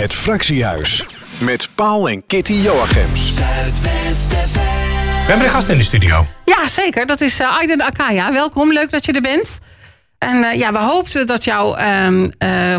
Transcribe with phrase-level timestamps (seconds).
[0.00, 1.06] Het Fractiehuis.
[1.38, 3.34] Met Paul en Kitty Joachims.
[3.34, 3.40] We
[5.26, 6.26] hebben een gast in de studio.
[6.44, 7.06] Ja, zeker.
[7.06, 8.32] Dat is uh, Aiden Akaya.
[8.32, 9.58] Welkom, leuk dat je er bent.
[10.18, 12.24] En uh, ja, we hoopten dat jouw uh,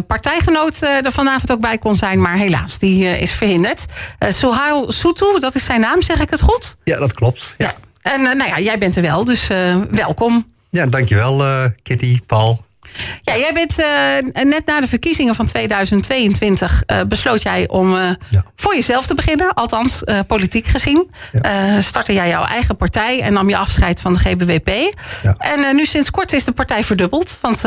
[0.08, 2.22] partijgenoot er vanavond ook bij kon zijn.
[2.22, 3.86] Maar helaas, die is verhinderd.
[4.20, 6.76] Sohail Soutou, dat is zijn naam, zeg ik het goed?
[6.84, 7.56] Ja, dat klopt.
[7.58, 7.74] Ja.
[8.02, 9.48] En nou ja, jij bent er wel, dus
[9.92, 10.54] welkom.
[10.70, 11.44] Ja, dankjewel
[11.84, 12.66] Kitty, Paul.
[13.22, 18.10] Ja, jij bent uh, net na de verkiezingen van 2022 uh, besloot jij om uh,
[18.30, 18.44] ja.
[18.56, 21.12] voor jezelf te beginnen, althans politiek gezien.
[21.32, 21.82] Ja.
[21.82, 24.70] startte jij jouw eigen partij en nam je afscheid van de GBWP.
[25.24, 25.36] Ja.
[25.38, 27.38] En nu sinds kort is de partij verdubbeld.
[27.42, 27.62] Want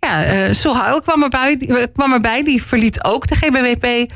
[0.00, 1.56] ja, Sohail kwam erbij,
[1.94, 4.12] kwam erbij, die verliet ook de GBWP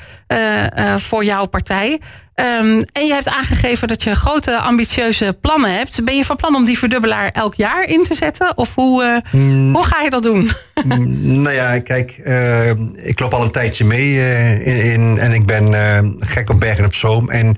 [1.01, 2.01] voor jouw partij.
[2.41, 6.05] Um, en je hebt aangegeven dat je grote ambitieuze plannen hebt.
[6.05, 8.57] Ben je van plan om die verdubbelaar elk jaar in te zetten?
[8.57, 9.75] Of hoe, uh, mm.
[9.75, 10.51] hoe ga je dat doen?
[10.85, 15.33] Mm, nou ja, kijk, uh, ik loop al een tijdje mee uh, in, in, en
[15.33, 15.75] ik ben
[16.21, 17.31] gek op Bergen op Zoom.
[17.31, 17.57] En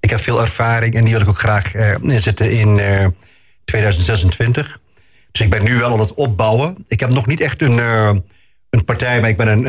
[0.00, 2.80] ik heb veel ervaring en die wil ik ook graag inzetten in
[3.64, 4.80] 2026.
[5.32, 6.84] Dus ik ben nu wel aan het opbouwen.
[6.88, 7.78] Ik heb nog niet echt een,
[8.70, 9.64] een partij, maar ik ben een,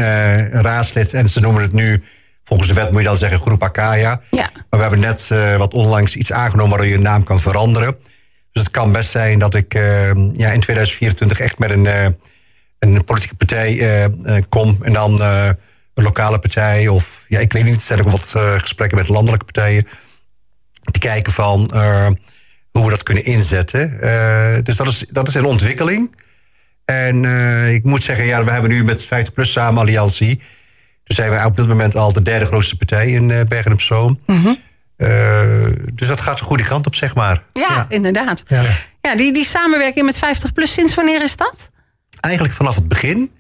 [0.56, 2.04] een raadslid en ze noemen het nu
[2.52, 4.22] Volgens de wet moet je dan zeggen groep Akaya.
[4.32, 4.50] Ja.
[4.54, 7.98] Maar we hebben net uh, wat onlangs iets aangenomen waardoor je naam kan veranderen.
[8.52, 12.06] Dus het kan best zijn dat ik uh, ja, in 2024 echt met een, uh,
[12.80, 14.10] een politieke partij
[14.50, 14.78] kom.
[14.82, 16.88] En dan een lokale partij.
[16.88, 19.88] Of ja, ik weet niet, er zijn ook wat gesprekken met landelijke partijen.
[20.92, 21.70] Te kijken van
[22.72, 23.98] hoe we dat kunnen inzetten.
[24.64, 26.16] dus dat is, dat is een ontwikkeling.
[26.86, 27.26] En
[27.74, 30.42] ik moet zeggen, ja, we hebben nu met 50 Plus samen alliantie
[31.14, 34.20] zijn we op dit moment al de derde grootste partij in uh, Bergen op Zoom.
[34.26, 34.58] Mm
[35.94, 37.44] dus dat gaat de goede kant op, zeg maar.
[37.54, 38.44] Ja, inderdaad.
[38.48, 38.64] Ja,
[39.02, 41.70] ja die, die samenwerking met 50 Plus, sinds wanneer is dat?
[42.20, 43.32] Eigenlijk vanaf het begin.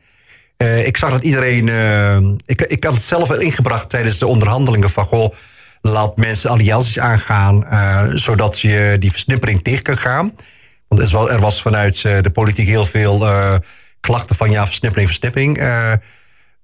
[0.58, 1.67] Uh, ik zag dat iedereen.
[1.67, 5.36] Uh, ik, ik had het zelf wel ingebracht tijdens de onderhandelingen van goh,
[5.81, 7.66] laat mensen allianties aangaan,
[8.17, 10.36] zodat je die versnippering tegen kan gaan.
[10.88, 13.27] Want er was, er was vanuit de politiek heel veel
[13.99, 15.58] klachten van ja, versnippering, versnippering.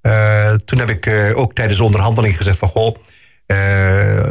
[0.08, 2.70] Uh, toen heb ik uh, ook tijdens de onderhandeling gezegd van...
[2.70, 2.96] goh,
[3.48, 3.58] uh,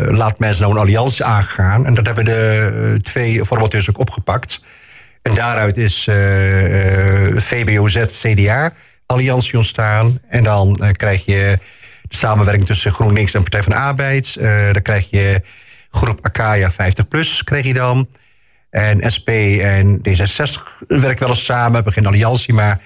[0.08, 1.86] laat mensen nou een alliantie aangaan.
[1.86, 4.60] En dat hebben de twee formateurs ook opgepakt.
[5.22, 6.08] En daaruit is
[7.34, 8.72] VBOZ, CDA,
[9.06, 10.20] alliantie ontstaan.
[10.28, 11.58] En dan krijg je
[12.08, 14.34] de samenwerking tussen GroenLinks en Partij van de Arbeid.
[14.72, 15.40] dan krijg je
[15.90, 18.08] groep Akaya 50 plus, krijg je dan.
[18.70, 19.28] En SP
[19.60, 22.80] en D66 werken wel eens samen, hebben geen alliantie, maar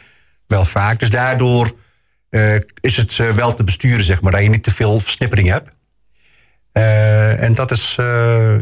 [0.47, 0.99] wel vaak.
[0.99, 1.71] Dus daardoor
[2.31, 5.49] uh, is het uh, wel te besturen, zeg maar, dat je niet te veel versnippering
[5.49, 5.69] hebt.
[6.73, 7.95] Uh, en dat is,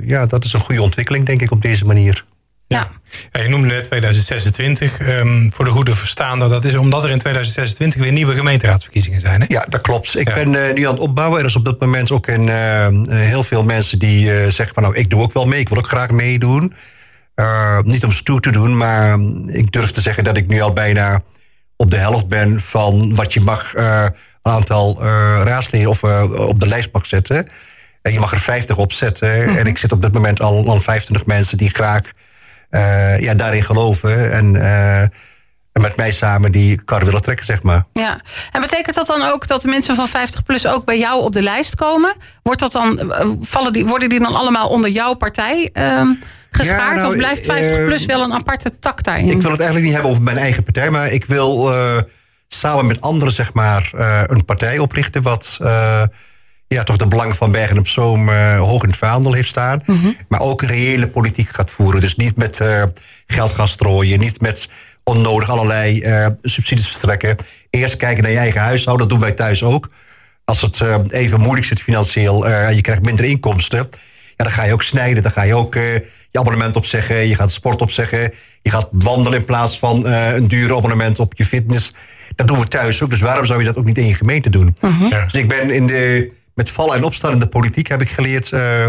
[0.05, 2.25] ja, dat is een goede ontwikkeling, denk ik, op deze manier.
[2.67, 2.91] Ja.
[3.33, 5.01] ja je noemde net 2026.
[5.01, 9.21] Um, ehm, voor de goede verstaande, dat is omdat er in 2026 weer nieuwe gemeenteraadsverkiezingen
[9.21, 9.41] zijn.
[9.41, 9.47] Hè?
[9.49, 10.19] Ja, dat klopt.
[10.19, 11.41] Ik ben nu aan het opbouwen.
[11.41, 12.49] Er is op dit moment ook een,
[13.09, 15.61] heel veel mensen die zeggen van nou, ik doe ook wel mee.
[15.61, 16.73] Ik wil ook graag meedoen.
[17.83, 21.23] niet om stoer te doen, maar ik durf te zeggen dat ik nu al bijna
[21.79, 24.07] op de helft ben van wat je mag uh,
[24.43, 27.49] aantal uh, raadsleden of uh, op de lijst mag zetten.
[28.03, 29.45] En je mag er 50 op zetten.
[29.45, 29.57] Mhm.
[29.57, 32.01] En ik zit op dit moment al aan 25 mensen die graag
[33.21, 34.33] ja, daarin geloven.
[34.33, 34.57] En,
[35.73, 37.85] en met mij samen die kar willen trekken, zeg maar.
[37.93, 38.21] Ja,
[38.53, 41.33] en betekent dat dan ook dat de mensen van 50 plus ook bij jou op
[41.33, 42.17] de lijst komen?
[42.43, 45.71] Wordt dat dan, vallen die, worden die dan allemaal onder jouw partij?
[45.73, 46.09] Ehm,
[46.51, 46.97] geschaard?
[46.97, 49.31] Nou, of blijft 50 plus wel een aparte tak daarin?
[49.31, 50.91] Ik wil het eigenlijk niet hebben over mijn eigen partij.
[50.91, 51.97] Maar ik wil uh,
[52.49, 55.23] samen met anderen zeg maar, uh, een partij oprichten...
[55.23, 55.57] wat
[56.69, 59.83] ja, toch de belangen van Bergen op Zoom hoog in het vaandel heeft staan.
[59.85, 60.17] Mm -hmm.
[60.29, 62.01] Maar ook reële politiek gaat voeren.
[62.01, 62.61] Dus niet met
[63.27, 64.19] geld gaan strooien.
[64.19, 64.69] Niet met
[65.05, 66.05] onnodig allerlei
[66.43, 67.37] subsidies verstrekken.
[67.71, 69.09] Eerst kijken naar je eigen huishouden.
[69.09, 69.91] Dat doen wij thuis ook.
[70.45, 73.89] Als het even moeilijk zit financieel en je krijgt minder inkomsten...
[74.37, 75.23] Ja, dan ga je ook snijden.
[75.23, 75.77] Dan ga je ook
[76.39, 77.29] je abonnement opzeggen.
[77.29, 78.33] Je gaat sport opzeggen.
[78.63, 81.93] Je gaat wandelen in plaats van uh, een dure abonnement op je fitness.
[82.35, 83.11] Dat doen we thuis ook.
[83.11, 84.77] Dus waarom zou je dat ook niet in je gemeente doen?
[85.11, 85.25] Ja.
[85.25, 88.51] Dus ik ben in de, met vallen en opstaan in de politiek heb ik geleerd...
[88.51, 88.89] Uh,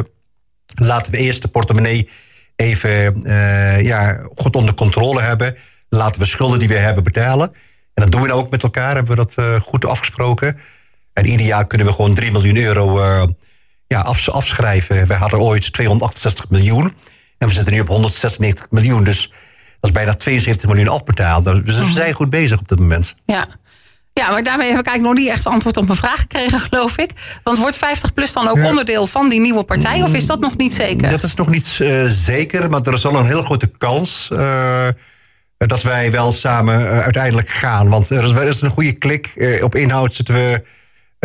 [0.73, 2.09] laten we eerst de portemonnee
[2.55, 5.55] even uh, ja, goed onder controle hebben.
[5.89, 7.51] Laten we schulden die we hebben betalen.
[7.93, 8.95] En dat doen we nou ook met elkaar.
[8.95, 10.59] Hebben we dat goed afgesproken.
[11.13, 12.99] En ieder jaar kunnen we gewoon 3 miljoen euro
[13.89, 15.07] ja, af, afschrijven.
[15.07, 16.93] We hadden ooit 268 miljoen.
[17.39, 19.03] En we zitten nu op 196 miljoen.
[19.03, 19.27] Dus
[19.79, 21.43] dat is bijna 72 miljoen afbetaald.
[21.43, 21.91] Dus we mhm.
[21.91, 23.15] zijn goed bezig op dit moment.
[23.25, 23.47] Ja.
[24.13, 26.97] Ja, maar daarmee heb ik eigenlijk nog niet echt antwoord op mijn vraag gekregen, geloof
[26.97, 27.11] ik.
[27.43, 30.01] Want wordt 50PLUS dan ook onderdeel van die nieuwe partij?
[30.01, 31.09] Of is dat nog niet zeker?
[31.09, 34.29] Dat is nog niet uh, zeker, maar er is wel een heel grote kans...
[34.33, 34.87] Uh,
[35.57, 37.89] dat wij wel samen uh, uiteindelijk gaan.
[37.89, 39.59] Want er is, er is een goede klik.
[39.61, 40.61] op inhoud zitten we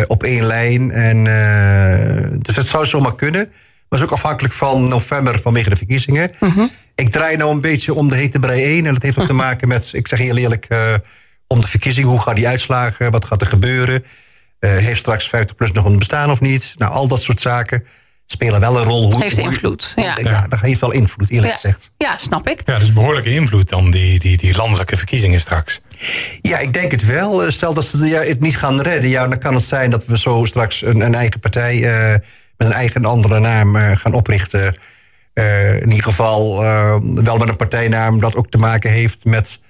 [0.07, 0.91] op één lijn.
[0.91, 1.25] En,
[2.43, 3.53] dus het zou zomaar kunnen.
[3.89, 6.31] Maar is ook afhankelijk van november vanwege de verkiezingen.
[6.41, 6.67] Mhm.
[6.95, 8.87] Ik draai nou een beetje om de hete brei 1.
[8.87, 10.79] En dat heeft ook te maken met, ik zeg heel eerlijk, uh,
[11.47, 12.07] om de verkiezing.
[12.07, 13.11] Hoe gaan die uitslagen?
[13.11, 14.05] Wat gaat er gebeuren?
[14.61, 16.75] Uh, heeft straks 50 plus nog een bestaan of niet?
[16.77, 17.85] Nou, al dat soort zaken
[18.27, 19.13] spelen wel een rol.
[19.13, 19.93] Hoe, heeft invloed.
[19.97, 20.19] Ja.
[20.23, 21.59] ja, dat heeft wel invloed, eerlijk ja.
[21.59, 21.91] gezegd.
[21.97, 22.63] Ja, snap ik.
[22.65, 25.81] Ja, dus behoorlijke invloed dan die, die, die landelijke verkiezingen straks.
[26.41, 27.51] Ja, ik denk het wel.
[27.51, 30.45] Stel dat ze het niet gaan redden, ja, dan kan het zijn dat we zo
[30.45, 32.15] straks een, een eigen partij uh,
[32.57, 34.77] met een eigen andere naam uh, gaan oprichten.
[35.35, 36.61] Uh, in ieder geval
[37.23, 39.63] wel met een partijnaam dat ook te maken heeft met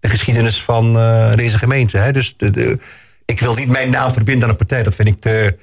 [0.00, 0.92] de geschiedenis van
[1.36, 1.98] deze gemeente.
[1.98, 2.12] Hè.
[2.12, 2.78] Dus de, de,
[3.24, 4.82] ik wil niet mijn naam verbinden aan een partij.
[4.82, 5.56] Dat vind ik te,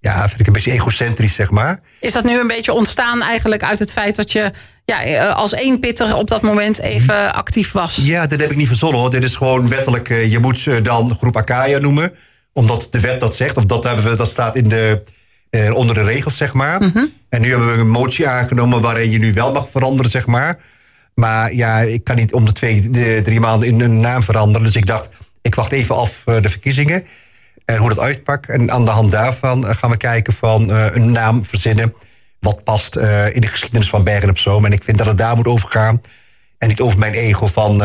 [0.00, 1.80] ja, vind ik een beetje egocentrisch, zeg maar.
[2.00, 4.52] Is dat nu een beetje ontstaan eigenlijk uit het feit dat je
[4.84, 7.96] ja, als één pitter op dat moment even actief was?
[7.96, 9.10] Ja, dit heb ik niet verzonnen hoor.
[9.10, 10.08] Dit is gewoon wettelijk.
[10.08, 12.14] Je moet dan groep Akaya noemen.
[12.52, 13.56] Omdat de wet dat zegt.
[13.56, 15.02] Of dat, hebben we, dat staat in de,
[15.50, 16.80] eh, onder de regels, zeg maar.
[16.80, 17.04] Mhm.
[17.28, 20.58] En nu hebben we een motie aangenomen waarin je nu wel mag veranderen, zeg maar.
[21.14, 24.66] Maar ja, ik kan niet om de twee, de, drie maanden in een naam veranderen.
[24.66, 25.08] Dus ik dacht,
[25.42, 27.06] ik wacht even af uh, de verkiezingen.
[27.64, 28.48] En hoe dat uitpakt.
[28.48, 31.94] En aan de hand daarvan uh, gaan we kijken van een naam verzinnen.
[32.40, 32.96] Wat past
[33.32, 34.64] in de geschiedenis van Bergen op Zoom.
[34.64, 36.02] En ik vind dat het daar moet over gaan.
[36.58, 37.78] En niet over mijn ego van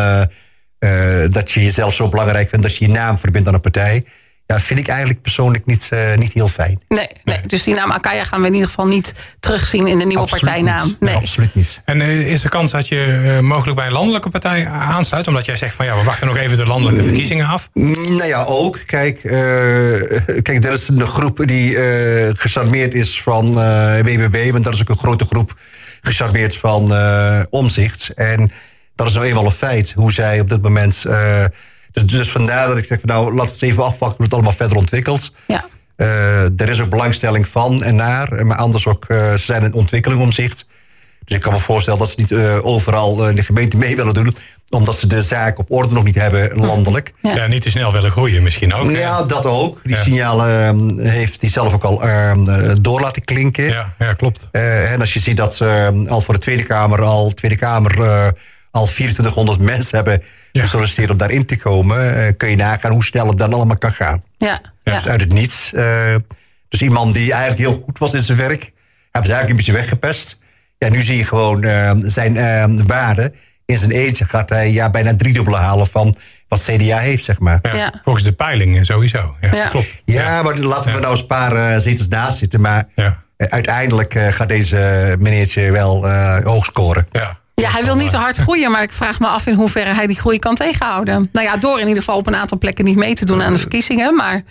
[1.30, 4.06] dat je jezelf zo belangrijk vindt dat je je naam verbindt aan een partij.
[4.46, 6.82] Ja, vind ik eigenlijk persoonlijk niet, uh, niet heel fijn.
[6.88, 10.06] Nee, nee, dus die naam Akaya gaan we in ieder geval niet terugzien in de
[10.06, 10.88] nieuwe absoluut partijnaam.
[10.88, 11.00] Niet.
[11.00, 11.16] Nee.
[11.16, 11.82] absoluut niet.
[11.86, 15.28] En uh, is er kans dat je uh, mogelijk bij een landelijke partij aansluit?
[15.28, 17.70] Omdat jij zegt van ja, we wachten nog even de landelijke verkiezingen af.
[17.74, 18.80] Nou ja, ook.
[18.86, 19.22] Kijk,
[20.48, 21.76] kijk er is een groep die
[22.36, 23.54] gecharmeerd is van
[24.04, 24.52] BBB.
[24.52, 25.54] Want dat is ook een grote groep
[26.02, 26.94] gecharmeerd van
[27.50, 28.10] omzicht.
[28.16, 28.52] En
[28.96, 31.06] dat is nou eenmaal een feit hoe zij op dit moment
[31.94, 34.34] dus, dus vandaar dat ik zeg, van, nou, laten we eens even afwachten hoe het
[34.34, 35.32] allemaal verder ontwikkelt.
[35.48, 35.66] Ja.
[35.98, 39.74] Uh, er is ook belangstelling van en naar, maar anders ook uh, ze zijn in
[39.74, 40.54] ontwikkeling om zich.
[41.26, 44.14] Dus ik kan me voorstellen dat ze niet uh, overal in de gemeente mee willen
[44.14, 44.36] doen,
[44.70, 47.14] omdat ze de zaak op orde nog niet hebben landelijk.
[47.22, 48.92] Ja, ja niet te snel willen groeien misschien ook.
[48.92, 49.80] Ja, dat ook.
[49.84, 50.02] Die ja.
[50.02, 52.02] signalen heeft hij zelf ook al
[52.82, 53.66] door laten klinken.
[53.66, 54.48] Ja, ja klopt.
[54.52, 58.34] en als je ziet dat ze al voor de Tweede Kamer al Tweede Kamer
[58.74, 60.62] al 2400 mensen hebben ja.
[60.62, 63.94] gesolliciteerd om daarin te komen, uh, kun je nagaan hoe snel het dan allemaal kan
[63.94, 64.24] gaan.
[64.38, 64.62] Ja.
[64.84, 65.00] ja.
[65.00, 65.72] Dus uit het niets.
[65.74, 66.16] Uh,
[66.70, 68.72] dus iemand die eigenlijk heel goed was in zijn werk,
[69.12, 70.40] hebben ze eigenlijk een beetje weggepest.
[70.78, 73.34] Ja, nu zie je gewoon uh, zijn waarde.
[73.66, 76.16] In zijn eentje gaat hij ja, bijna driedubbele halen van
[76.48, 77.60] wat CDA heeft, zeg maar.
[77.62, 78.02] Ja, ja.
[78.04, 79.36] Volgens de peilingen sowieso.
[79.42, 80.02] Ja, klopt.
[80.06, 82.62] Ja, maar laten we nou eens een paar zetels naast zitten.
[82.62, 82.88] Maar
[83.38, 86.08] uiteindelijk gaat deze meneertje wel
[86.44, 87.08] hoog scoren.
[87.12, 87.42] Ja.
[87.64, 90.08] Ja, hij wil niet te hard groeien, maar ik vraag me af in hoeverre hij
[90.08, 91.30] die groei kan tegenhouden.
[91.32, 93.54] Nou ja, door in ieder geval op een aantal plekken niet mee te doen aan
[93.54, 94.16] de verkiezingen.
[94.16, 94.44] Maar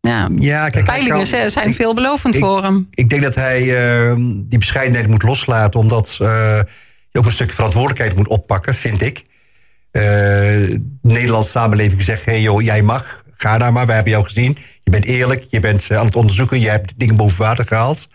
[0.00, 2.88] ja, ja kijk, peilingen kan, zijn ik, veelbelovend ik, voor hem.
[2.90, 4.14] Ik denk dat hij uh,
[4.48, 6.28] die bescheidenheid moet loslaten, omdat uh,
[7.10, 9.18] je ook een stukje verantwoordelijkheid moet oppakken, vind ik.
[9.18, 14.12] Uh, de Nederlandse samenleving zegt: hé hey joh, jij mag, ga daar maar, we hebben
[14.12, 14.58] jou gezien.
[14.82, 18.08] Je bent eerlijk, je bent aan het onderzoeken, je hebt dingen boven water gehaald.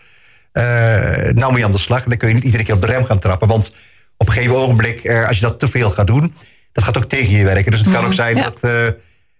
[1.32, 2.86] nou moet je aan de slag en dan kun je niet iedere keer op de
[2.86, 3.72] rem gaan trappen, want
[4.16, 6.34] op een gegeven ogenblik, eh, als je dat te veel gaat doen,
[6.72, 7.70] dat gaat ook tegen je werken.
[7.70, 8.42] Dus het kan ook zijn ja.
[8.42, 8.70] dat uh,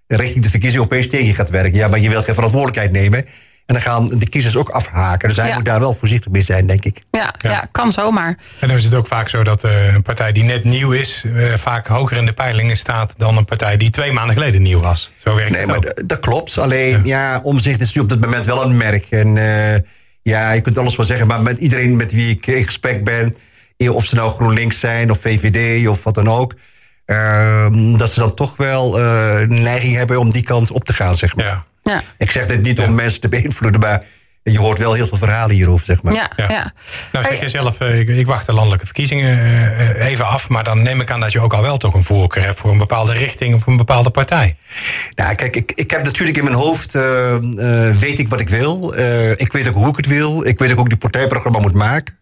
[0.07, 1.75] richting de verkiezing opeens tegen je gaat werken.
[1.75, 3.19] Ja, maar je wil geen verantwoordelijkheid nemen.
[3.67, 5.29] En dan gaan de kiezers ook afhaken.
[5.29, 5.55] Dus hij Ja.
[5.55, 7.03] moet daar wel voorzichtig mee zijn, denk ik.
[7.11, 7.69] Ja, ja.
[7.73, 8.39] kan zomaar.
[8.61, 11.23] En dan is het ook vaak zo dat uh, een partij die net nieuw is,
[11.27, 14.81] uh, vaak hoger in de peilingen staat dan een partij die twee maanden geleden nieuw
[14.81, 15.13] was.
[15.25, 16.59] Zo werkt Nee, het maar dat klopt.
[16.59, 19.07] Alleen, ja, omzicht is nu op dit moment wel een merk.
[19.11, 19.81] En eh,
[20.23, 23.25] ja, je kunt alles wel zeggen, maar met iedereen met wie ik in gesprek ben,
[23.27, 23.41] eh,
[23.77, 26.55] of ze nou GroenLinks zijn of VVD of wat dan ook,
[27.05, 30.93] ehm, dat ze dan toch wel eh, een neiging hebben om die kant op te
[30.93, 31.45] gaan, zeg maar.
[31.45, 31.65] Ja.
[31.83, 32.85] Ja, Ik zeg dit niet Ja.
[32.85, 34.03] om mensen te beïnvloeden, maar
[34.43, 36.15] je hoort wel heel veel verhalen hierover, zeg maar.
[36.15, 36.47] ja, Ja.
[36.51, 36.73] ja.
[37.13, 39.39] Nou zeg je zelf, eh, ik, ik wacht de landelijke verkiezingen
[39.77, 42.03] eh, even af, maar dan neem ik aan dat je ook al wel toch een
[42.03, 44.57] voorkeur hebt voor een bepaalde richting of een bepaalde partij.
[45.15, 47.35] Nou, kijk, ik, ik heb natuurlijk in mijn hoofd, eh,
[47.89, 48.95] eh, weet ik wat ik wil.
[48.95, 50.47] Eh, ik weet ook hoe ik het wil.
[50.47, 52.19] Ik weet ook hoe ik die partijprogramma moet maken.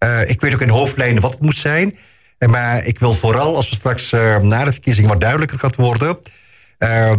[0.00, 1.96] Eh, ik weet ook in hoofdlijnen wat het moet zijn.
[2.38, 5.76] Eh, maar ik wil vooral, als we straks eh, na de verkiezingen wat duidelijker gaat
[5.76, 6.18] worden...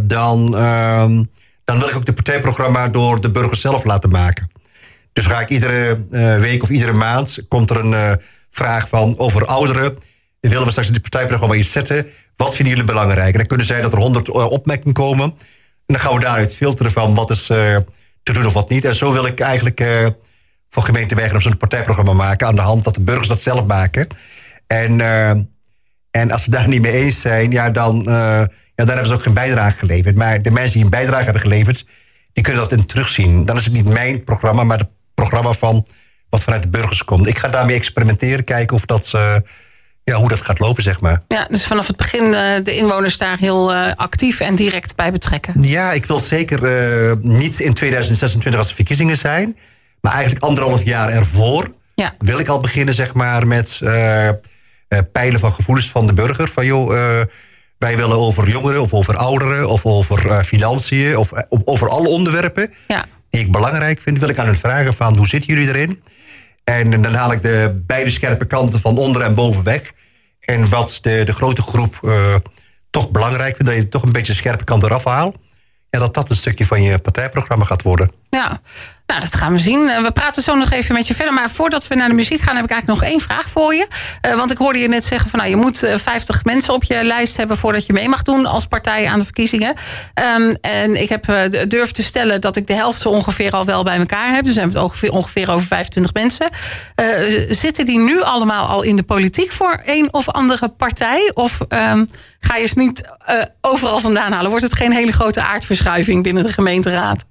[0.01, 1.23] dan, ehm,
[1.63, 4.51] dan wil ik ook de partijprogramma door de burgers zelf laten maken.
[5.13, 6.05] Dus ga ik iedere
[6.39, 7.39] week of iedere maand...
[7.47, 8.19] komt er een
[8.51, 9.97] vraag van over ouderen.
[10.39, 12.07] Willen we straks in het partijprogramma iets zetten?
[12.35, 13.31] Wat vinden jullie belangrijk?
[13.31, 15.25] En dan kunnen zijn dat er honderd opmerkingen komen.
[15.25, 15.33] En
[15.85, 18.85] dan gaan we daaruit filteren van wat is te doen of wat niet.
[18.85, 19.79] En zo wil ik eigenlijk
[20.73, 22.47] voor gemeente Bergen op zo'n partijprogramma maken...
[22.47, 24.07] aan de hand dat de burgers dat zelf maken.
[24.67, 25.29] En, eh,
[26.11, 29.13] en als ze daar niet mee eens zijn, ja, dan, eh, ja, dan hebben ze
[29.13, 30.15] ook geen bijdrage geleverd.
[30.15, 31.85] Maar de mensen die een bijdrage hebben geleverd...
[32.33, 33.45] die kunnen dat in terugzien.
[33.45, 35.87] Dan is het niet mijn programma, maar het programma van
[36.29, 37.27] wat vanuit de burgers komt.
[37.27, 39.35] Ik ga daarmee experimenteren, kijken of dat, uh,
[40.03, 41.23] ja, hoe dat gaat lopen, zeg maar.
[41.27, 45.11] Ja, dus vanaf het begin uh, de inwoners daar heel uh, actief en direct bij
[45.11, 45.53] betrekken.
[45.63, 46.59] Ja, ik wil zeker
[47.21, 49.57] niet in 2026 als de verkiezingen zijn,
[50.01, 52.13] maar eigenlijk anderhalf jaar ervoor ja.
[52.19, 53.79] wil ik al beginnen, zeg maar, met
[55.11, 56.49] peilen van gevoelens van de burger.
[56.49, 56.89] Van joh,
[57.77, 61.31] wij willen over jongeren of over ouderen of over financiën of
[61.65, 62.73] over alle onderwerpen.
[62.87, 66.03] Ja die ik belangrijk vind, wil ik aan hen vragen van hoe zitten jullie erin?
[66.63, 69.91] En dan haal ik de beide scherpe kanten van onder en boven weg.
[70.39, 71.99] En wat de, de grote groep
[72.89, 75.35] toch belangrijk vindt, dat je toch een beetje de scherpe kant eraf haalt.
[75.89, 78.11] En dat dat een stukje van je partijprogramma gaat worden.
[78.37, 78.61] Ja,
[79.05, 79.89] nou, dat gaan we zien.
[79.89, 81.33] Eh, we praten zo nog even met je verder.
[81.33, 83.87] Maar voordat we naar de muziek gaan, heb ik eigenlijk nog één vraag voor je.
[84.25, 86.83] Uh, want ik hoorde je net zeggen van nou, je moet uh, 50 mensen op
[86.83, 89.75] je lijst hebben voordat je mee mag doen als partij aan de verkiezingen.
[90.37, 91.25] Um, en ik heb
[91.67, 94.45] durf te stellen dat ik de helft zo ongeveer al wel bij elkaar heb.
[94.45, 96.49] Dus we hebben het ongeveer, ongeveer over 25 mensen.
[97.49, 101.31] zitten die nu allemaal al in de politiek voor een of andere partij?
[101.33, 102.09] Of um,
[102.39, 103.01] ga je ze niet
[103.61, 104.49] overal vandaan halen?
[104.49, 107.25] Wordt het geen hele grote aardverschuiving binnen de gemeenteraad?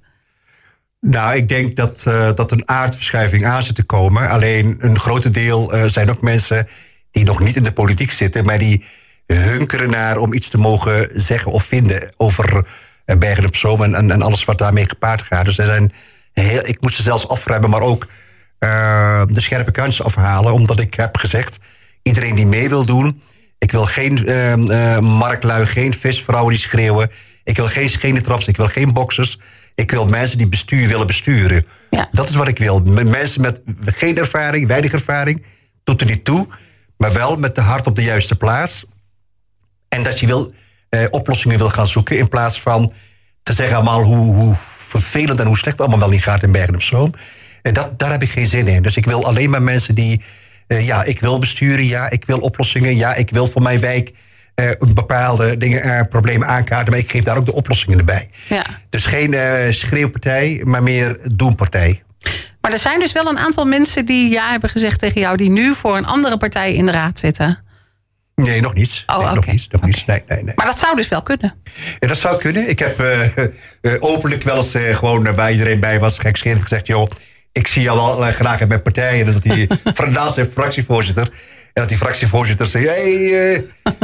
[1.01, 4.29] Nou, ik denk dat, uh, dat een aardverschuiving aan zit te komen.
[4.29, 6.69] Alleen een groot deel uh, zijn ook mensen
[7.11, 8.85] die nog niet in de politiek zitten, maar die
[9.27, 12.67] hunkeren naar om iets te mogen zeggen of vinden over
[13.07, 15.45] uh, Bergen Zoom en, en, alles wat daarmee gepaard gaat.
[15.45, 15.93] Dus er zijn
[16.33, 18.07] heel, ik moet ze zelfs afruimen, maar ook
[18.59, 21.59] de scherpe kansen afhalen, omdat ik heb gezegd:
[22.03, 23.23] iedereen die mee wil doen,
[23.59, 24.25] ik wil geen
[25.05, 27.11] marklui, geen visvrouwen die schreeuwen.
[27.45, 29.39] Ik wil geen schenentraps, ik wil geen boxers.
[29.75, 31.67] Ik wil mensen die bestuur willen besturen.
[31.91, 32.09] Ja.
[32.13, 32.81] Dat is wat ik wil.
[33.05, 35.45] Mensen met geen ervaring, weinig ervaring,
[35.85, 36.49] tot er niet toe.
[36.97, 38.85] Maar wel met de hart op de juiste plaats.
[39.89, 40.53] En dat je wil,
[40.89, 42.19] eh, oplossingen wil gaan zoeken.
[42.19, 42.93] In plaats van
[43.43, 44.57] te zeggen allemaal hoe, hoe
[44.89, 47.15] vervelend en hoe slecht het allemaal wel niet gaat in Bergen op Zoom.
[47.63, 48.83] En dat, daar heb ik geen zin in.
[48.83, 50.23] Dus ik wil alleen maar mensen die.
[50.69, 51.87] Uh, ja, ik wil besturen.
[51.87, 52.97] Ja, ik wil oplossingen.
[52.97, 54.13] Ja, ik wil voor mijn wijk
[54.61, 56.91] uh, bepaalde dingen, uh, problemen aankaarten.
[56.91, 58.31] Maar ik geef daar ook de oplossingen erbij.
[58.49, 58.65] Ja.
[58.91, 62.03] Dus geen uh, schreeuwpartij, maar meer doenpartij.
[62.61, 65.37] Maar er zijn dus wel een aantal mensen die ja hebben gezegd tegen jou...
[65.37, 67.65] die nu voor een andere partij in de raad zitten.
[68.35, 69.03] Nee, nog niets.
[69.07, 69.35] Oh, nee, okay.
[69.35, 69.69] Nog niets.
[69.69, 69.91] Nog okay.
[69.91, 70.05] niets.
[70.05, 70.55] Nee, nee, nee.
[70.57, 71.55] Maar dat zou dus wel kunnen.
[71.99, 72.69] Ja, dat zou kunnen.
[72.69, 77.11] Ik heb uh, openlijk wel eens uh, gewoon waar iedereen bij was, gekscherend gezegd: joh,
[77.53, 79.21] ik zie jou wel graag in mijn partij.
[79.21, 79.69] En dat hij
[80.11, 81.29] naast zijn fractievoorzitter.
[81.73, 83.59] En dat die fractievoorzitter zei: hé, hey, uh,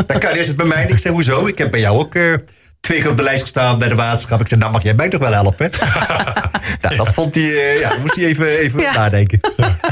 [0.06, 0.82] dan kan eerst het bij mij.
[0.82, 1.46] En ik zei: hoezo?
[1.46, 2.34] Ik heb bij jou ook uh,
[2.80, 4.40] twee keer op de lijst gestaan bij de waterschap.
[4.40, 5.70] Ik zei: nou mag jij mij toch wel helpen?
[6.82, 8.92] nou, dat vond hij, uh, ja, moest hij even, even ja.
[8.92, 9.40] nadenken.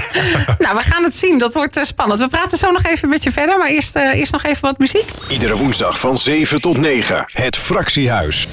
[0.65, 1.39] nou, we gaan het zien.
[1.39, 2.21] Dat wordt spannend.
[2.21, 3.59] We praten zo nog even met je verder.
[3.59, 5.05] Maar eerst, eerst nog even wat muziek.
[5.29, 7.25] Iedere woensdag van 7 tot 9.
[7.33, 8.49] Het Fractiehuis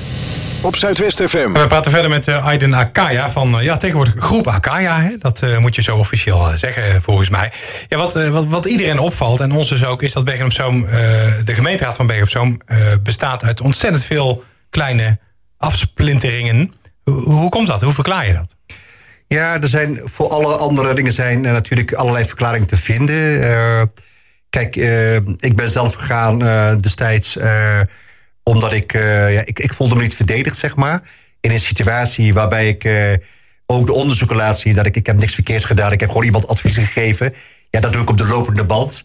[0.61, 1.51] op Zuidwest FM.
[1.51, 5.01] We praten verder met uh, Aiden Akaya van uh, ja, tegenwoordig groep Akaya.
[5.01, 5.17] Hè?
[5.17, 7.51] Dat uh, moet je zo officieel zeggen volgens mij.
[7.87, 10.85] Ja, wat, wat, wat, iedereen opvalt, en ons dus ook, is dat Bergen op Zoom,
[11.45, 12.59] de gemeenteraad van Bergen op Zoom
[13.03, 15.19] bestaat uit ontzettend veel kleine
[15.57, 16.73] afsplinteringen.
[17.03, 17.81] Hoe, hoe komt dat?
[17.81, 18.55] Hoe verklaar je dat?
[19.27, 23.91] Ja, er zijn voor alle andere dingen zijn natuurlijk allerlei verklaringen te vinden.
[24.49, 24.75] kijk,
[25.37, 26.39] ik ben zelf gegaan
[26.79, 27.37] destijds
[28.43, 31.01] omdat ik, uh, ja, ik, ik voelde me niet verdedigd, zeg maar.
[31.39, 33.13] In een situatie waarbij ik uh,
[33.65, 35.91] ook de onderzoeken laat zien dat ik, ik heb niks verkeerds gedaan.
[35.91, 37.33] Ik heb gewoon iemand advies gegeven.
[37.69, 39.03] Ja, dat doe ik op de lopende band.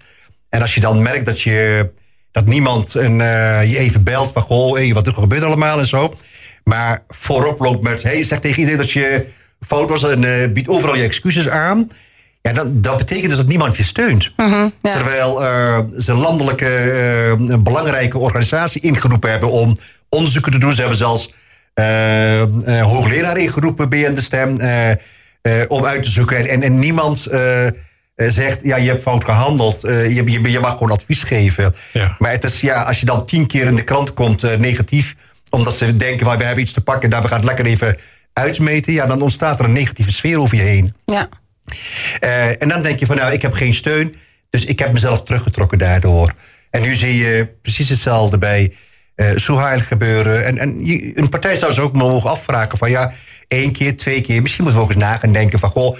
[0.48, 1.90] En als je dan merkt dat je
[2.32, 5.86] dat niemand een, uh, je even belt van goh, hey, wat er gebeurt allemaal en
[5.86, 6.16] zo.
[6.64, 9.26] Maar voorop loopt met, hey, zeg tegen iedereen dat je
[9.60, 11.88] fout was en biedt overal je excuses aan.
[12.46, 14.32] Ja, dat, dat betekent dus dat niemand je steunt.
[14.36, 14.70] Ja.
[14.82, 20.74] Terwijl uh, ze landelijke uh, belangrijke organisatie ingeroepen hebben om onderzoeken te doen.
[20.74, 21.32] Ze hebben zelfs
[21.74, 22.42] uh,
[22.82, 24.50] hoogleraar ingeroepen, BN de Stem,
[25.68, 26.36] om uit te zoeken.
[26.36, 27.26] En, en, en niemand
[28.16, 29.80] zegt, ja, je hebt fout gehandeld.
[29.80, 31.74] je, je, je, mag gewoon advies geven.
[31.92, 32.16] Ja.
[32.18, 35.14] Maar het is, ja, als je dan tien keer in de krant komt negatief,
[35.50, 37.96] omdat ze denken, we hebben iets te pakken, daar we gaan het lekker even
[38.32, 38.92] uitmeten.
[38.92, 40.94] Ja, dan ontstaat er een negatieve sfeer over je heen.
[41.04, 41.28] Ja.
[42.24, 44.14] Uh, en dan denk je van nou, ik heb geen steun.
[44.50, 46.32] Dus ik heb mezelf teruggetrokken daardoor.
[46.70, 48.72] En nu zie je precies hetzelfde bij
[49.16, 50.44] uh, Soehail gebeuren.
[50.44, 50.78] En, en
[51.14, 53.12] een partij zou ze ook mogen afvragen van ja,
[53.48, 54.42] één keer, twee keer.
[54.42, 55.96] Misschien moeten we ook eens na gaan denken van goh,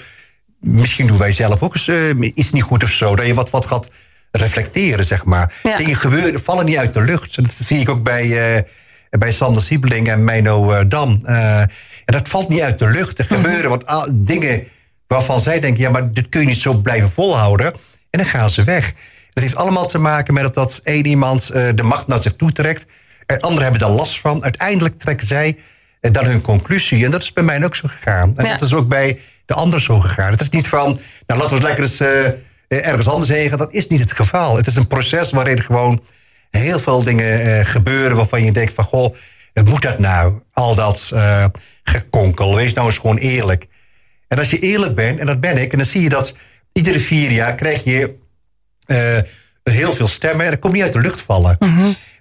[0.59, 3.15] misschien doen wij zelf ook eens uh, iets niet goed of zo.
[3.15, 3.89] Dat je wat, wat gaat
[4.31, 5.53] reflecteren, zeg maar.
[5.63, 5.77] Ja.
[5.77, 7.35] Dingen gebeuren, vallen niet uit de lucht.
[7.35, 8.61] Dat zie ik ook bij, uh,
[9.09, 11.19] bij Sander Siebeling en Meino Dam.
[11.25, 11.69] en
[12.05, 13.19] dat valt niet uit de lucht.
[13.19, 14.63] Er gebeuren wat dingen
[15.07, 17.73] waarvan zij denken, ja, maar dit kun je niet zo blijven volhouden.
[18.09, 18.93] En dan gaan ze weg.
[19.33, 22.35] Dat heeft allemaal te maken met dat, dat één iemand uh, de macht naar zich
[22.35, 22.85] toe trekt.
[23.25, 24.43] En anderen hebben daar last van.
[24.43, 25.57] Uiteindelijk trekken zij
[26.01, 27.05] en dan hun conclusie.
[27.05, 28.33] En dat is bij mij ook zo gegaan.
[28.37, 28.51] En Ja.
[28.51, 30.31] dat is ook bij de anderen zo gegaan.
[30.31, 33.49] Het is niet van, nou laten we het lekker eens eh, eh, ergens anders heen
[33.49, 33.57] gaan.
[33.57, 34.57] Dat is niet het geval.
[34.57, 36.03] Het is een proces waarin gewoon
[36.51, 38.17] heel veel dingen eh, gebeuren...
[38.17, 39.15] waarvan je denkt van, goh,
[39.53, 40.41] eh, moet dat nou?
[40.53, 41.45] Al dat eh,
[41.83, 43.67] gekonkel, wees nou eens gewoon eerlijk.
[44.27, 45.71] En als je eerlijk bent, en dat ben ik...
[45.71, 46.35] en dan zie je dat
[46.71, 48.15] iedere vier jaar krijg je
[48.85, 49.19] eh,
[49.63, 50.45] heel veel stemmen.
[50.45, 51.57] En dat komt niet uit de lucht vallen.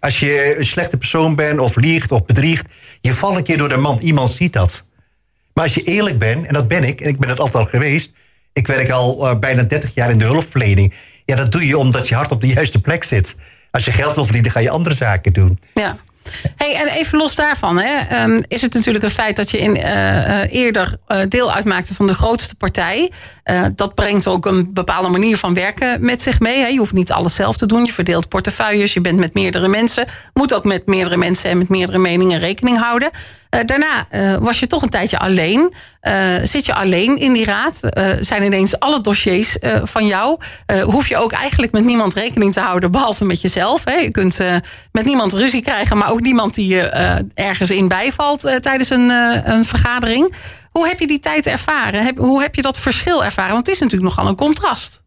[0.01, 2.67] Als je een slechte persoon bent of liegt of bedriegt...
[3.01, 4.03] je valt een keer door de mand.
[4.03, 4.89] Iemand ziet dat.
[5.55, 7.01] Maar als je eerlijk bent, en dat ben ik...
[7.01, 8.11] en ik ben het altijd al geweest...
[8.53, 10.95] ik werk al eh, bijna 30 jaar in de hulpverlening...
[11.25, 13.37] ja, dat doe je omdat je hart op de juiste plek zit.
[13.71, 15.59] Als je geld wil verdienen, ga je andere zaken doen.
[15.75, 15.99] Ja.
[16.57, 19.77] Hey, en even los daarvan, hè, ehm, is het natuurlijk een feit dat je in,
[19.77, 23.11] eh, eh, eerder eh, deel uitmaakte van de grootste partij.
[23.75, 26.61] Dat brengt ook een bepaalde manier van werken met zich mee.
[26.61, 26.67] Hè.
[26.67, 27.85] Je hoeft niet alles zelf te doen.
[27.85, 30.07] Je verdeelt portefeuilles, je bent met meerdere mensen.
[30.35, 33.11] Moet ook met meerdere mensen en met meerdere meningen rekening houden.
[33.57, 35.75] Eh, daarna eh, was je toch een tijdje alleen.
[36.01, 37.81] Eh, zit je alleen in die raad?
[38.21, 40.39] Zijn ineens alle dossiers van jou?
[40.83, 43.85] Hoef je ook eigenlijk met niemand rekening te houden, behalve met jezelf.
[43.85, 43.95] Hè?
[43.95, 44.39] Je kunt
[44.93, 46.83] met niemand ruzie krijgen, maar ook niemand die je
[47.35, 49.11] ergens in bijvalt tijdens een,
[49.51, 50.35] een vergadering.
[50.71, 52.17] Hoe heb je die tijd ervaren?
[52.17, 53.53] Hoe heb je dat verschil ervaren?
[53.53, 55.03] Want het is natuurlijk nogal een contrast.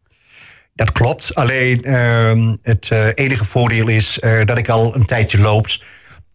[0.75, 1.35] Dat klopt.
[1.35, 5.79] Alleen ehm, het enige voordeel is dat ik al een tijdje loopt.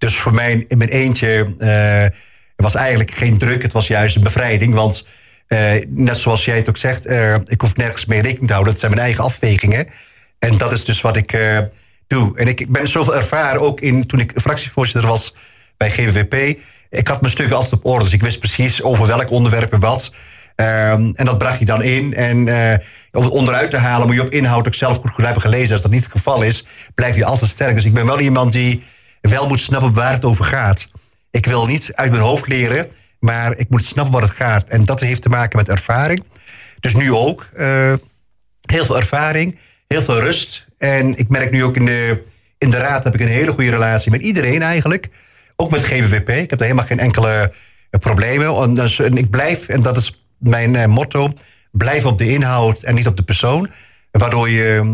[0.05, 2.19] Dus voor mij in mijn eentje eh,
[2.57, 3.63] was eigenlijk geen druk.
[3.63, 4.75] Het was juist een bevrijding.
[4.75, 5.07] Want
[5.47, 8.73] eh, net zoals jij het ook zegt, eh, ik hoef nergens mee rekening te houden.
[8.73, 9.87] Het zijn mijn eigen afwegingen.
[10.39, 11.39] En dat is dus wat ik
[12.07, 12.39] doe.
[12.39, 15.35] En ik ben zoveel ervaren, ook in, toen ik fractievoorzitter was
[15.77, 16.35] bij GWP.
[16.91, 18.05] Ik had mijn stukken altijd op orde.
[18.05, 20.15] Dus ik wist precies over welk onderwerp wat.
[20.57, 22.15] Ehm, en dat bracht je dan in.
[22.15, 22.39] En
[23.13, 25.73] om het onderuit te halen moet je op inhoud ook zelf goed, goed hebben gelezen.
[25.73, 27.75] Als dat niet het geval is, blijf je altijd sterk.
[27.75, 28.83] Dus ik ben wel iemand die
[29.31, 30.89] wel moet snappen waar het over gaat.
[31.31, 32.89] Ik wil niet uit mijn hoofd leren,
[33.19, 34.65] maar ik moet snappen waar het gaat.
[34.69, 36.25] En dat heeft te maken met ervaring.
[36.81, 37.49] Dus nu ook.
[37.57, 37.93] eh,
[38.65, 40.67] heel veel ervaring, heel veel rust.
[40.79, 42.23] En ik merk nu ook in de,
[42.59, 45.09] in de raad heb ik een hele goede relatie met iedereen eigenlijk.
[45.57, 46.29] Ook met GWWP.
[46.29, 47.53] Ik heb daar helemaal geen enkele
[47.91, 48.63] eh, problemen.
[48.63, 51.33] En, dus- ik blijf, en dat is mijn eh, motto,
[51.73, 53.71] blijf op de inhoud en niet op de persoon.
[54.11, 54.93] Waardoor je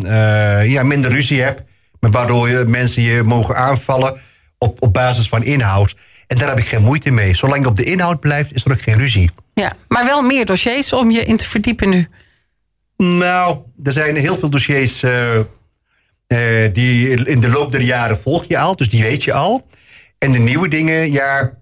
[0.67, 1.63] ja, minder ruzie hebt,
[2.01, 4.21] maar waardoor je mensen je mogen aanvallen
[4.59, 5.95] op, op basis van inhoud.
[6.27, 7.35] En daar heb ik geen moeite mee.
[7.35, 9.31] Zolang je op de inhoud blijft, is er ook geen ruzie.
[9.55, 12.09] Ja, maar wel meer dossiers om je in te verdiepen nu.
[12.97, 18.45] Nou, er zijn heel veel dossiers eh, eh, die in de loop der jaren volg
[18.49, 19.67] je al, dus die weet je al.
[20.19, 21.59] En de nieuwe dingen, ja,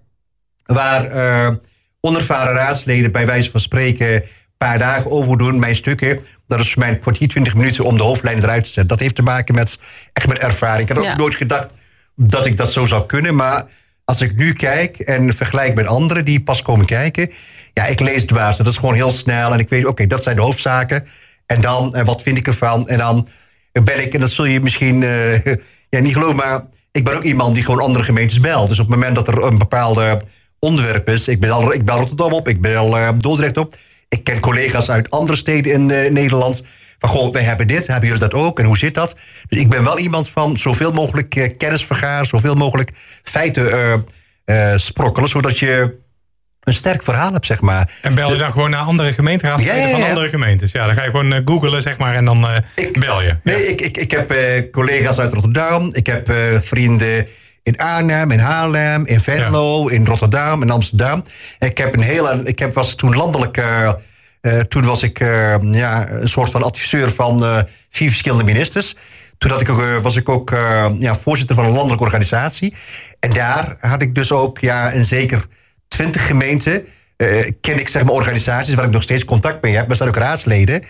[0.63, 1.55] waar eh,
[2.01, 4.23] onervaren raadsleden bij wijze van spreken een
[4.57, 6.19] paar dagen over doen, mijn stukken.
[6.49, 8.87] Dat is voor mij een kwartier, twintig minuten om de hoofdlijnen eruit te zetten.
[8.87, 9.79] Dat heeft te maken met
[10.13, 10.89] echt met ervaring.
[10.89, 11.73] Ik had ook nooit gedacht
[12.15, 13.65] dat ik dat zo zou kunnen, maar
[14.05, 17.31] als ik nu kijk en vergelijk met anderen die pas komen kijken,
[17.73, 18.57] ja, ik lees dwaas.
[18.57, 21.07] Dat is gewoon heel snel en ik weet, oké, dat zijn de hoofdzaken.
[21.45, 22.87] En dan, en wat vind ik ervan?
[22.87, 23.27] En dan
[23.71, 25.45] ben ik, en dat zul je misschien eh,
[25.89, 28.67] ja, niet geloven, maar ik ben ook iemand die gewoon andere gemeentes belt.
[28.67, 30.21] Dus op het moment dat er een bepaalde
[30.59, 33.75] onderwerp is, ik bel, ik bel Rotterdam op, ik bel eh, Dordrecht op.
[34.09, 36.63] Ik ken collega's uit andere steden in eh, Nederland.
[36.99, 38.59] Van goh, wij hebben dit, hebben jullie dat ook?
[38.59, 39.15] En hoe zit dat?
[39.47, 42.91] Dus ik ben wel iemand van zoveel mogelijk eh, kennis vergaren, zoveel mogelijk
[43.23, 44.05] feiten
[44.49, 45.97] eh, sprokkelen, zodat je
[46.63, 47.91] een sterk verhaal hebt, zeg maar.
[48.01, 49.99] En bel je dan gewoon naar andere gemeenteraadsleden Ja, ja, ja.
[49.99, 50.71] van andere gemeentes?
[50.71, 53.37] Ja, dan ga je gewoon eh, googlen, zeg maar, en dan eh, bel je.
[53.43, 54.33] Nee, ik, ik, ik heb
[54.71, 55.89] collega's uit Rotterdam.
[55.93, 57.27] Ik heb vrienden
[57.69, 61.23] in Arnhem, in Haarlem, in Venlo, in Rotterdam, in Amsterdam.
[61.59, 62.41] Ik heb een hele.
[62.43, 63.57] Ik heb, was toen landelijk.
[63.57, 63.91] eh,
[64.41, 68.95] eh, toen was ik eh, ja, een soort van adviseur van vier verschillende ministers.
[69.37, 70.49] Toen had ik, ook, was ik ook
[70.99, 72.73] ja, voorzitter van een landelijke organisatie.
[73.19, 75.45] En daar had ik dus ook ja, een zeker
[75.87, 76.85] twintig gemeenten.
[77.61, 79.87] ken ik zeg maar organisaties waar ik nog steeds contact mee heb.
[79.87, 80.83] Maar zijn ook raadsleden.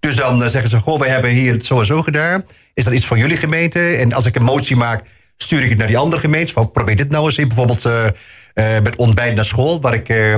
[0.00, 2.44] Dus dan zeggen ze, goh, wij hebben hier het zo en zo gedaan.
[2.74, 3.96] Is dat iets voor jullie gemeente?
[3.96, 5.02] En als ik een motie maak,
[5.44, 6.46] stuur ik het naar die andere.
[6.52, 7.48] Van, probeer dit nou eens in.
[7.48, 9.80] Bijvoorbeeld eh, eh, met ontbijt naar school.
[9.80, 10.34] Waar, ik, eh,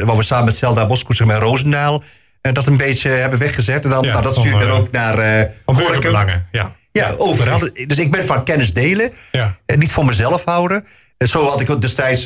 [0.00, 2.02] waar we samen met Zelda Boskoes en Roosendaal...
[2.40, 3.84] dat een beetje hebben weggezet.
[3.84, 6.74] En dan, Ja, nou, dat stuur ik dan ook naar burgerbelangen, ja.
[6.92, 7.68] Ja, overal.
[7.86, 9.12] Dus ik ben van kennis delen.
[9.32, 9.56] Ja.
[9.66, 10.86] En niet voor mezelf houden.
[11.18, 12.24] En zo had ik destijds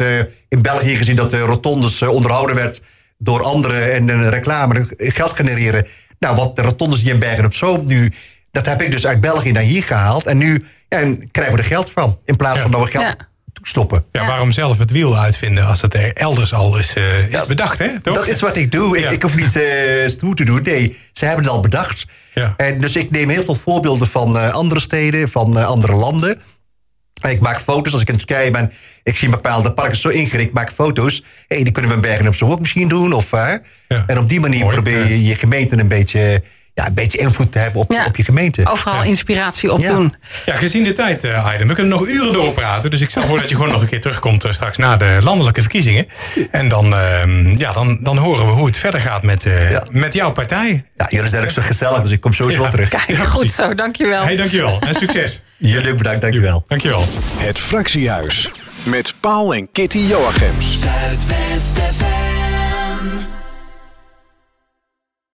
[0.48, 2.82] in België gezien dat de rotondes onderhouden werd
[3.18, 5.86] door anderen en een reclame geld genereren.
[6.18, 8.12] Nou, wat de rotondes die in Bergen op Zoom nu,
[8.50, 10.26] dat heb ik dus uit België naar hier gehaald.
[10.26, 12.18] En nu en krijgen we er geld van.
[12.24, 12.62] In plaats Ja.
[12.62, 13.16] van dat we geld Ja.
[13.52, 14.04] toestoppen.
[14.12, 17.46] Ja, waarom zelf het wiel uitvinden als het er elders al is, eh, is Ja,
[17.46, 18.00] bedacht, hè?
[18.00, 18.14] Toch?
[18.14, 18.96] Dat is wat ik doe.
[18.96, 19.10] Ik, Ja.
[19.10, 20.62] ik hoef niet eh stoer te doen.
[20.62, 22.06] Nee, ze hebben het al bedacht.
[22.34, 22.54] Ja.
[22.56, 26.40] En dus ik neem heel veel voorbeelden van eh, andere steden, van eh, andere landen.
[27.28, 28.72] Ik maak foto's als ik in Turkije ben.
[29.02, 30.48] Ik zie bepaalde parken zo ingericht.
[30.48, 31.22] Ik maak foto's.
[31.48, 33.12] Hé, die kunnen we in Bergen op Zoom ook misschien doen.
[33.12, 33.50] Of, hè?
[33.88, 34.04] Ja.
[34.06, 36.42] En op die manier Mooi, probeer je je gemeente een beetje,
[36.78, 38.04] ja, een beetje invloed te hebben op, Ja.
[38.06, 38.66] op je gemeente.
[38.70, 39.92] Overal inspiratie op Ja.
[39.92, 40.14] doen.
[40.46, 42.90] Ja, gezien de tijd, eh Aiden, we kunnen nog uren doorpraten.
[42.90, 45.18] Dus ik stel voor dat je gewoon nog een keer terugkomt eh, straks na de
[45.22, 46.06] landelijke verkiezingen.
[46.50, 49.84] En dan, ehm, ja, dan, dan horen we hoe het verder gaat met, eh, Ja.
[49.90, 50.84] met jouw partij.
[50.96, 52.68] Ja, jullie zijn ook zo gezellig, dus ik kom sowieso Ja.
[52.68, 52.88] wel terug.
[52.88, 54.24] Kijk, Ja, goed zo, dankjewel.
[54.24, 54.80] hey, dankjewel.
[54.80, 55.42] En succes.
[55.56, 56.64] Jullie ook bedankt, dankjewel.
[56.68, 57.04] Dankjewel.
[57.36, 58.50] Het Fractiehuis.
[58.82, 60.78] Met Paul en Kitty Joachims.
[60.80, 62.17] Zuidwest.